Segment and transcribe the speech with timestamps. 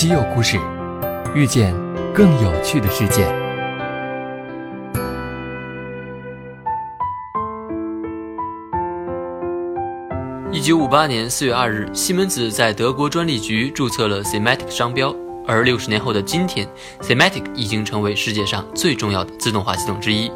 [0.00, 0.58] 稀有故事，
[1.34, 1.74] 遇见
[2.14, 3.30] 更有趣的世界。
[10.50, 15.14] 一九五八年四月二日，西门子在德国专利局注册了 Sematic 商标。
[15.46, 16.66] 而六十年后的今天
[17.02, 20.32] ，Sematic 已经成为世界上最重要的自动化系统之一。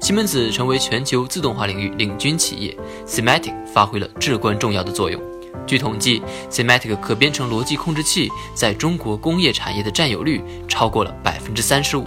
[0.00, 2.74] 西门子成为全球自动化领域领军企业
[3.06, 5.20] ，Sematic 发挥了至关重要的作用。
[5.66, 12.06] 据统计，Sematic 可编程逻辑控制器在中国工业产业的占有率超过了百分之三十五。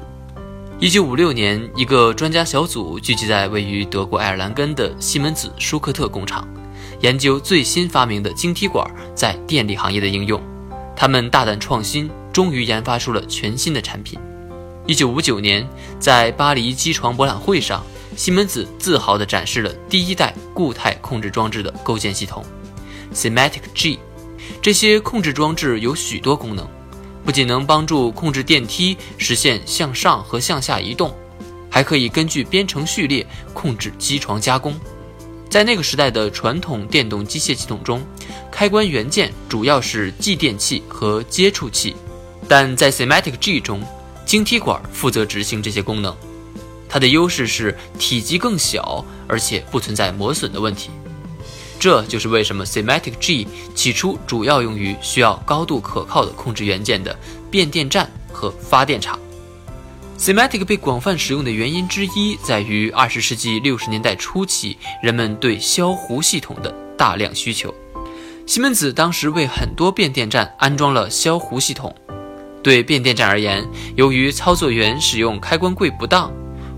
[0.79, 6.47] 一九五六年，一个专家小组聚集在位于德国爱尔兰根的西门子舒克特工厂，
[7.01, 10.41] 研究最新发明的晶体管在电力行业的应用。
[10.95, 14.19] 他们大胆创新，终于研发出了全新的产品。
[14.87, 15.67] 一九五九年，
[15.99, 17.83] 在巴黎机床博览会上，
[18.17, 22.43] 西门子自豪地展示了第一代固态控制装置的构建系统。
[23.13, 23.99] Semantic G，
[24.61, 26.67] 这些控制装置有许多功能，
[27.25, 31.15] 不仅能帮助控制电梯实现向上和向下移动，
[31.69, 34.79] 还可以根据编程序列控制机床加工。
[35.49, 38.01] 在那个时代的传统电动机械系统中，
[38.49, 41.93] 开关元件主要是继电器和接触器，
[42.47, 43.83] 但在 Semantic G 中，
[44.25, 46.15] 晶体管负责执行这些功能。
[46.87, 50.89] 它的优势是体积更小，而且不存在磨损的问题。
[51.81, 57.17] 这就是为什么 Semantic G 起初主要用于需要高度可靠的控制元件的
[57.49, 59.19] 变电站和发电厂。
[60.15, 67.73] Semantic 被广泛使用的原因之一在于二十世纪六十年代初期人们对消弧系统的大量需求。
[68.45, 71.95] 西门子当时为很多变电站安装了消弧系统。
[72.61, 76.31] 对变电站而言，由于操作员使用开关柜不当。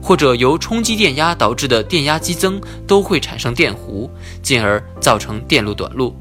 [0.04, 4.10] 或者由冲击电压导致的电压激增都会产生电弧，
[4.42, 6.14] 进而造成电路短路，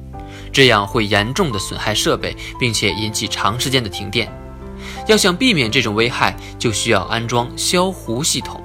[0.52, 4.32] 这样会严重的损害设备，并且引起长时间的停电。
[5.08, 8.62] 要想避免这种危害，就需要安装消弧系统，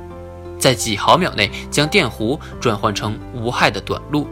[0.59, 4.27] 在几毫秒内将电弧转换成无害的短路。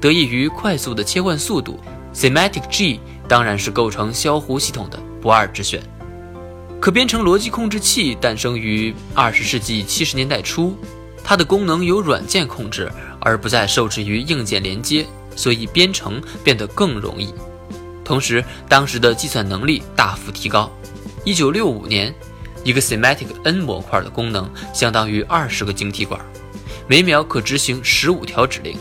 [0.00, 1.80] 得益于快速的切换速度
[2.14, 5.82] ，Semantic G 当然是构成消弧系统的不二之选。
[6.80, 10.76] 可编程逻辑控制器诞生于二十世纪七十年代初，
[11.24, 12.90] 它的功能由软件控制，
[13.20, 17.34] 而不再受制于硬件连接，所以编程变得更容易。
[18.04, 20.70] 同时，当时的计算能力大幅提高。
[21.24, 22.14] 一九六五年，
[22.62, 26.24] 一个 Semantic N 模块的功能相当于二十个晶体管，
[26.86, 28.78] 每秒可执行十五条指令。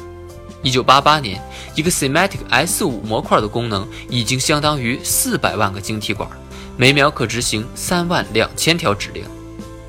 [0.61, 1.41] 一九八八年，
[1.75, 6.29] 一个 Semantic S 五模块的功能已经相当于四百万个晶体管。
[6.77, 9.23] 每秒可执行三万两千条指令。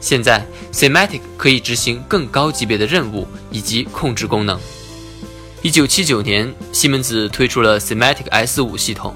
[0.01, 4.59] 现在，Semantic 可以执行更高级别的任务以及控制功能。
[5.61, 9.15] 一九七九年，西门子推出了 Semantic S 五系统，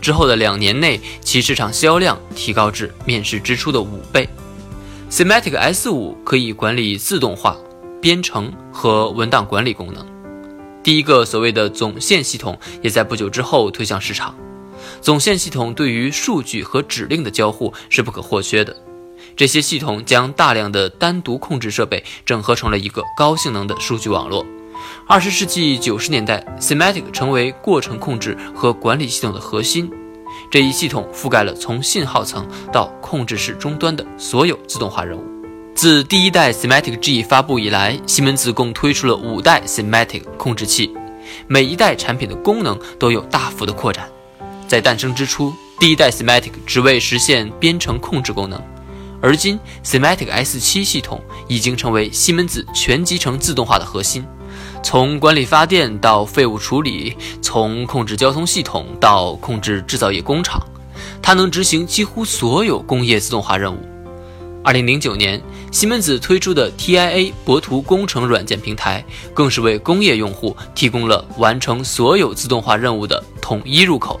[0.00, 4.28] 之后的两年内，其市场销量提高至面世之初的五倍。
[5.10, 7.56] Semantic S 五可以管理自动化、
[8.00, 10.04] 编程和文档管理功能。
[10.82, 14.34] 第一个所谓的总线系统也在不久之后推向市场。
[15.00, 18.74] 总线系统对于数据和指令的交互是不可或缺的。
[19.36, 24.44] 这些系统将大量的单独控制设备整合成了一个高性能的数据网络。
[25.06, 29.90] 二十世纪九十年代 s e m a t i c 成为过程控制和管理系统的核心。
[30.50, 35.24] 这一系统覆盖了从信号层到控制室终端的所有自动化任务。
[35.74, 40.20] 自第一代 s e m a t i c G 发布以来，西门子共推出了五代 s e m a t i
[40.20, 40.90] c 控制器，
[41.46, 44.08] 每一代产品的功能都有大幅的扩展。
[44.68, 48.60] 在诞生之初，第一代 Semantic 只为实现编程控制功能，
[49.20, 54.24] 而今 Semantic S7 系统已经成为西门子全集成自动化的核心。
[54.82, 60.60] 从管理发电到废物处理，从控制交通系统到控制制造业工厂，
[61.22, 63.78] 它能执行几乎所有工业自动化任务。
[64.64, 65.40] 二零零九年，
[65.70, 74.20] 西门子推出的 TIA 博图工程软件平台，更是为工业用户提供了完成所有自动化任务的统一入口。